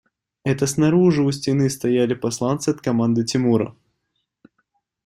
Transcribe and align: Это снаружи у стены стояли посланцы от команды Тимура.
Это 0.43 0.65
снаружи 0.65 1.21
у 1.21 1.31
стены 1.31 1.69
стояли 1.69 2.15
посланцы 2.15 2.69
от 2.69 2.81
команды 2.81 3.23
Тимура. 3.23 3.75